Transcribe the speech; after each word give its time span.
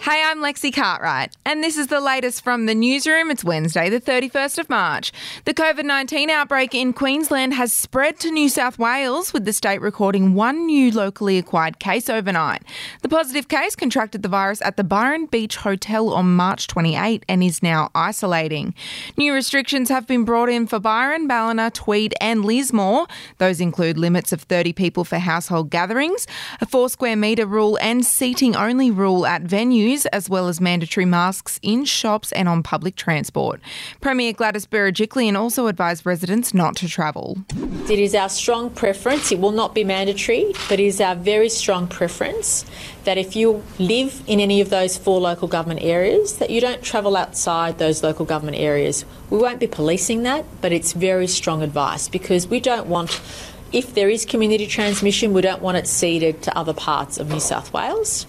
Hey, 0.00 0.22
I'm 0.24 0.38
Lexi 0.38 0.72
Cartwright, 0.72 1.36
and 1.44 1.62
this 1.62 1.76
is 1.76 1.88
the 1.88 2.00
latest 2.00 2.44
from 2.44 2.66
the 2.66 2.74
newsroom. 2.74 3.32
It's 3.32 3.42
Wednesday, 3.42 3.90
the 3.90 4.00
31st 4.00 4.58
of 4.58 4.70
March. 4.70 5.12
The 5.44 5.52
COVID 5.52 5.84
19 5.84 6.30
outbreak 6.30 6.72
in 6.72 6.92
Queensland 6.92 7.52
has 7.54 7.72
spread 7.72 8.20
to 8.20 8.30
New 8.30 8.48
South 8.48 8.78
Wales, 8.78 9.32
with 9.32 9.44
the 9.44 9.52
state 9.52 9.80
recording 9.80 10.34
one 10.34 10.66
new 10.66 10.92
locally 10.92 11.36
acquired 11.36 11.80
case 11.80 12.08
overnight. 12.08 12.62
The 13.02 13.08
positive 13.08 13.48
case 13.48 13.74
contracted 13.74 14.22
the 14.22 14.28
virus 14.28 14.62
at 14.62 14.76
the 14.76 14.84
Byron 14.84 15.26
Beach 15.26 15.56
Hotel 15.56 16.10
on 16.10 16.36
March 16.36 16.68
28 16.68 17.24
and 17.28 17.42
is 17.42 17.60
now 17.60 17.90
isolating. 17.92 18.74
New 19.16 19.34
restrictions 19.34 19.88
have 19.88 20.06
been 20.06 20.24
brought 20.24 20.48
in 20.48 20.68
for 20.68 20.78
Byron, 20.78 21.26
Ballina, 21.26 21.72
Tweed, 21.72 22.14
and 22.20 22.44
Lismore. 22.44 23.08
Those 23.38 23.60
include 23.60 23.98
limits 23.98 24.32
of 24.32 24.42
30 24.42 24.72
people 24.74 25.04
for 25.04 25.18
household 25.18 25.70
gatherings, 25.70 26.28
a 26.60 26.66
four 26.66 26.88
square 26.88 27.16
metre 27.16 27.46
rule, 27.46 27.76
and 27.82 28.06
seating 28.06 28.54
only 28.54 28.92
rule 28.92 29.26
at 29.26 29.42
venues 29.42 29.87
as 29.96 30.28
well 30.28 30.48
as 30.48 30.60
mandatory 30.60 31.04
masks 31.04 31.58
in 31.62 31.84
shops 31.84 32.32
and 32.32 32.48
on 32.48 32.62
public 32.62 32.96
transport. 32.96 33.60
Premier 34.00 34.32
Gladys 34.32 34.66
Berejiklian 34.66 35.36
also 35.36 35.66
advised 35.66 36.04
residents 36.04 36.52
not 36.52 36.76
to 36.76 36.88
travel. 36.88 37.38
It 37.88 37.98
is 37.98 38.14
our 38.14 38.28
strong 38.28 38.70
preference, 38.70 39.32
it 39.32 39.40
will 39.40 39.52
not 39.52 39.74
be 39.74 39.84
mandatory, 39.84 40.52
but 40.68 40.78
it 40.78 40.86
is 40.86 41.00
our 41.00 41.14
very 41.14 41.48
strong 41.48 41.86
preference 41.88 42.64
that 43.04 43.16
if 43.16 43.34
you 43.34 43.62
live 43.78 44.22
in 44.26 44.38
any 44.38 44.60
of 44.60 44.68
those 44.68 44.98
four 44.98 45.18
local 45.18 45.48
government 45.48 45.82
areas, 45.82 46.36
that 46.36 46.50
you 46.50 46.60
don't 46.60 46.82
travel 46.82 47.16
outside 47.16 47.78
those 47.78 48.02
local 48.02 48.26
government 48.26 48.58
areas. 48.58 49.06
We 49.30 49.38
won't 49.38 49.60
be 49.60 49.66
policing 49.66 50.24
that, 50.24 50.44
but 50.60 50.72
it's 50.72 50.92
very 50.92 51.26
strong 51.26 51.62
advice 51.62 52.08
because 52.08 52.46
we 52.48 52.60
don't 52.60 52.86
want 52.86 53.18
if 53.72 53.94
there 53.94 54.08
is 54.08 54.24
community 54.24 54.66
transmission, 54.66 55.34
we 55.34 55.42
don't 55.42 55.60
want 55.60 55.76
it 55.76 55.86
seeded 55.86 56.42
to 56.42 56.56
other 56.56 56.72
parts 56.72 57.18
of 57.18 57.28
New 57.28 57.40
South 57.40 57.72
Wales. 57.72 58.26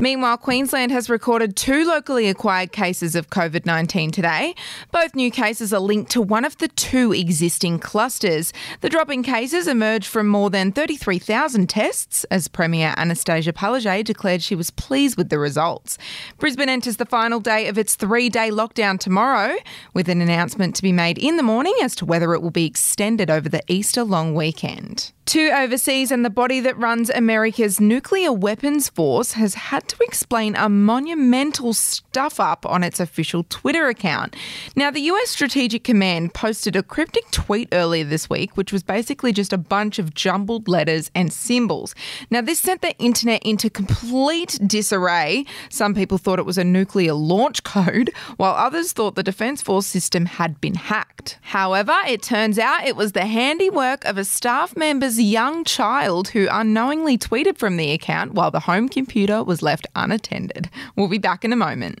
Meanwhile, 0.00 0.38
Queensland 0.38 0.92
has 0.92 1.10
recorded 1.10 1.56
two 1.56 1.84
locally 1.84 2.28
acquired 2.28 2.72
cases 2.72 3.14
of 3.14 3.28
COVID 3.28 3.66
19 3.66 4.10
today. 4.10 4.54
Both 4.90 5.14
new 5.14 5.30
cases 5.30 5.74
are 5.74 5.80
linked 5.80 6.10
to 6.12 6.22
one 6.22 6.44
of 6.46 6.56
the 6.58 6.68
two 6.68 7.12
existing 7.12 7.80
clusters. 7.80 8.52
The 8.80 8.88
drop 8.88 9.10
in 9.10 9.22
cases 9.22 9.68
emerged 9.68 10.06
from 10.06 10.26
more 10.26 10.48
than 10.48 10.72
33,000 10.72 11.68
tests, 11.68 12.24
as 12.24 12.48
Premier 12.48 12.94
Annastacia 12.96 13.52
Palaszczuk 13.52 14.04
declared 14.04 14.42
she 14.42 14.54
was 14.54 14.70
pleased 14.70 15.18
with 15.18 15.28
the 15.28 15.38
results. 15.38 15.98
Brisbane 16.38 16.68
enters 16.70 16.96
the 16.96 17.06
final 17.06 17.40
day 17.40 17.68
of 17.68 17.76
its 17.76 17.94
three 17.94 18.30
day 18.30 18.50
lockdown 18.50 18.98
tomorrow, 18.98 19.54
with 19.92 20.08
an 20.08 20.22
announcement 20.22 20.74
to 20.76 20.82
be 20.82 20.92
made 20.92 21.18
in 21.18 21.36
the 21.36 21.42
morning 21.42 21.74
as 21.82 21.94
to 21.96 22.06
whether 22.06 22.32
it 22.32 22.40
will 22.40 22.50
be 22.50 22.64
extended 22.64 23.28
over 23.28 23.50
the 23.50 23.62
Easter 23.68 24.02
long 24.02 24.34
weekend 24.34 24.77
weekend. 24.78 25.12
To 25.28 25.50
overseas 25.50 26.10
and 26.10 26.24
the 26.24 26.30
body 26.30 26.58
that 26.60 26.78
runs 26.78 27.10
America's 27.10 27.78
nuclear 27.78 28.32
weapons 28.32 28.88
force 28.88 29.32
has 29.32 29.52
had 29.52 29.86
to 29.88 29.96
explain 30.02 30.56
a 30.56 30.70
monumental 30.70 31.74
stuff 31.74 32.40
up 32.40 32.64
on 32.64 32.82
its 32.82 32.98
official 32.98 33.44
Twitter 33.50 33.88
account. 33.88 34.34
Now, 34.74 34.90
the 34.90 35.02
US 35.02 35.28
Strategic 35.28 35.84
Command 35.84 36.32
posted 36.32 36.76
a 36.76 36.82
cryptic 36.82 37.30
tweet 37.30 37.68
earlier 37.72 38.04
this 38.04 38.30
week, 38.30 38.56
which 38.56 38.72
was 38.72 38.82
basically 38.82 39.34
just 39.34 39.52
a 39.52 39.58
bunch 39.58 39.98
of 39.98 40.14
jumbled 40.14 40.66
letters 40.66 41.10
and 41.14 41.30
symbols. 41.30 41.94
Now, 42.30 42.40
this 42.40 42.60
sent 42.60 42.80
the 42.80 42.96
internet 42.96 43.42
into 43.42 43.68
complete 43.68 44.58
disarray. 44.66 45.44
Some 45.68 45.94
people 45.94 46.16
thought 46.16 46.38
it 46.38 46.46
was 46.46 46.56
a 46.56 46.64
nuclear 46.64 47.12
launch 47.12 47.62
code, 47.64 48.12
while 48.38 48.54
others 48.54 48.94
thought 48.94 49.14
the 49.14 49.22
Defence 49.22 49.60
Force 49.60 49.84
system 49.84 50.24
had 50.24 50.58
been 50.58 50.76
hacked. 50.76 51.38
However, 51.42 51.96
it 52.06 52.22
turns 52.22 52.58
out 52.58 52.86
it 52.86 52.96
was 52.96 53.12
the 53.12 53.26
handiwork 53.26 54.06
of 54.06 54.16
a 54.16 54.24
staff 54.24 54.74
member's 54.74 55.17
young 55.24 55.64
child 55.64 56.28
who 56.28 56.48
unknowingly 56.50 57.18
tweeted 57.18 57.58
from 57.58 57.76
the 57.76 57.92
account 57.92 58.34
while 58.34 58.50
the 58.50 58.60
home 58.60 58.88
computer 58.88 59.42
was 59.42 59.62
left 59.62 59.86
unattended. 59.94 60.70
We'll 60.96 61.08
be 61.08 61.18
back 61.18 61.44
in 61.44 61.52
a 61.52 61.56
moment. 61.56 62.00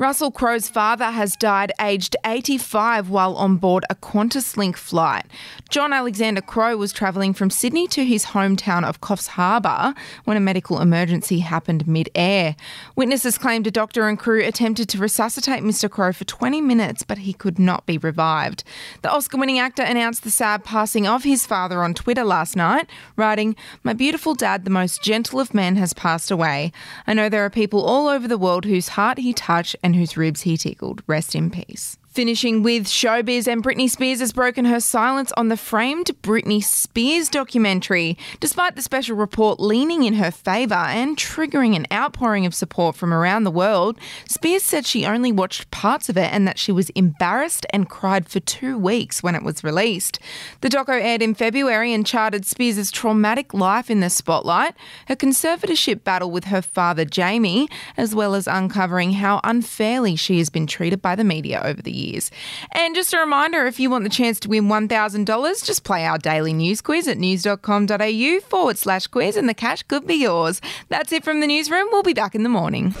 Russell 0.00 0.30
Crowe's 0.30 0.68
father 0.68 1.06
has 1.06 1.34
died 1.34 1.72
aged 1.80 2.14
85 2.24 3.10
while 3.10 3.34
on 3.34 3.56
board 3.56 3.84
a 3.90 3.96
QantasLink 3.96 4.76
flight. 4.76 5.26
John 5.70 5.92
Alexander 5.92 6.40
Crowe 6.40 6.76
was 6.76 6.92
travelling 6.92 7.34
from 7.34 7.50
Sydney 7.50 7.88
to 7.88 8.04
his 8.04 8.26
hometown 8.26 8.84
of 8.84 9.00
Coffs 9.00 9.26
Harbour 9.26 9.94
when 10.22 10.36
a 10.36 10.40
medical 10.40 10.80
emergency 10.80 11.40
happened 11.40 11.88
mid-air. 11.88 12.54
Witnesses 12.94 13.38
claimed 13.38 13.66
a 13.66 13.72
doctor 13.72 14.06
and 14.06 14.16
crew 14.16 14.40
attempted 14.44 14.88
to 14.90 14.98
resuscitate 14.98 15.64
Mr 15.64 15.90
Crowe 15.90 16.12
for 16.12 16.24
20 16.24 16.60
minutes, 16.60 17.02
but 17.02 17.18
he 17.18 17.32
could 17.32 17.58
not 17.58 17.84
be 17.84 17.98
revived. 17.98 18.62
The 19.02 19.10
Oscar-winning 19.10 19.58
actor 19.58 19.82
announced 19.82 20.22
the 20.22 20.30
sad 20.30 20.62
passing 20.62 21.08
of 21.08 21.24
his 21.24 21.44
father 21.44 21.82
on 21.82 21.92
Twitter 21.92 22.22
last 22.22 22.54
night, 22.54 22.88
writing, 23.16 23.56
My 23.82 23.94
beautiful 23.94 24.36
dad, 24.36 24.64
the 24.64 24.70
most 24.70 25.02
gentle 25.02 25.40
of 25.40 25.52
men, 25.52 25.74
has 25.74 25.92
passed 25.92 26.30
away. 26.30 26.70
I 27.04 27.14
know 27.14 27.28
there 27.28 27.44
are 27.44 27.50
people 27.50 27.84
all 27.84 28.06
over 28.06 28.28
the 28.28 28.38
world 28.38 28.64
whose 28.64 28.90
heart 28.90 29.18
he 29.18 29.32
touched 29.32 29.74
and 29.88 29.96
whose 29.96 30.18
ribs 30.18 30.42
he 30.42 30.58
tickled. 30.58 31.02
Rest 31.06 31.34
in 31.34 31.48
peace. 31.50 31.96
Finishing 32.18 32.64
with 32.64 32.86
showbiz, 32.86 33.46
and 33.46 33.62
Britney 33.62 33.88
Spears 33.88 34.18
has 34.18 34.32
broken 34.32 34.64
her 34.64 34.80
silence 34.80 35.30
on 35.36 35.46
the 35.46 35.56
framed 35.56 36.10
Britney 36.20 36.60
Spears 36.60 37.28
documentary, 37.28 38.18
despite 38.40 38.74
the 38.74 38.82
special 38.82 39.16
report 39.16 39.60
leaning 39.60 40.02
in 40.02 40.14
her 40.14 40.32
favour 40.32 40.74
and 40.74 41.16
triggering 41.16 41.76
an 41.76 41.86
outpouring 41.92 42.44
of 42.44 42.56
support 42.56 42.96
from 42.96 43.14
around 43.14 43.44
the 43.44 43.52
world. 43.52 44.00
Spears 44.28 44.64
said 44.64 44.84
she 44.84 45.06
only 45.06 45.30
watched 45.30 45.70
parts 45.70 46.08
of 46.08 46.16
it 46.16 46.32
and 46.32 46.44
that 46.48 46.58
she 46.58 46.72
was 46.72 46.90
embarrassed 46.90 47.64
and 47.70 47.88
cried 47.88 48.28
for 48.28 48.40
two 48.40 48.76
weeks 48.76 49.22
when 49.22 49.36
it 49.36 49.44
was 49.44 49.62
released. 49.62 50.18
The 50.60 50.68
doco 50.68 51.00
aired 51.00 51.22
in 51.22 51.36
February 51.36 51.92
and 51.92 52.04
charted 52.04 52.44
Spears' 52.44 52.90
traumatic 52.90 53.54
life 53.54 53.92
in 53.92 54.00
the 54.00 54.10
spotlight, 54.10 54.74
her 55.06 55.14
conservatorship 55.14 56.02
battle 56.02 56.32
with 56.32 56.46
her 56.46 56.62
father 56.62 57.04
Jamie, 57.04 57.68
as 57.96 58.12
well 58.12 58.34
as 58.34 58.48
uncovering 58.48 59.12
how 59.12 59.40
unfairly 59.44 60.16
she 60.16 60.38
has 60.38 60.50
been 60.50 60.66
treated 60.66 61.00
by 61.00 61.14
the 61.14 61.22
media 61.22 61.62
over 61.64 61.80
the 61.80 61.92
years 61.92 62.07
years. 62.08 62.30
And 62.72 62.94
just 62.94 63.12
a 63.12 63.18
reminder 63.18 63.66
if 63.66 63.78
you 63.80 63.90
want 63.90 64.04
the 64.04 64.10
chance 64.10 64.40
to 64.40 64.48
win 64.48 64.64
$1,000, 64.64 65.64
just 65.64 65.84
play 65.84 66.06
our 66.06 66.18
daily 66.18 66.52
news 66.52 66.80
quiz 66.80 67.06
at 67.08 67.18
news.com.au 67.18 68.40
forward 68.40 68.78
slash 68.78 69.06
quiz 69.06 69.36
and 69.36 69.48
the 69.48 69.54
cash 69.54 69.82
could 69.84 70.06
be 70.06 70.16
yours. 70.16 70.60
That's 70.88 71.12
it 71.12 71.24
from 71.24 71.40
the 71.40 71.46
newsroom. 71.46 71.88
We'll 71.90 72.02
be 72.02 72.14
back 72.14 72.34
in 72.34 72.42
the 72.42 72.48
morning. 72.48 72.94